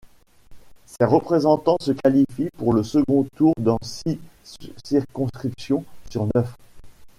[0.87, 4.17] Ses représentants se qualifient pour le second tour dans six
[4.83, 6.55] circonscriptions sur neuf.